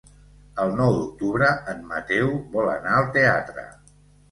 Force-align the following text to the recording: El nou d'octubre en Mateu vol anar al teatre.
El 0.63 0.71
nou 0.79 0.89
d'octubre 0.95 1.51
en 1.75 1.85
Mateu 1.93 2.33
vol 2.57 2.73
anar 2.73 2.97
al 3.03 3.09
teatre. 3.21 3.71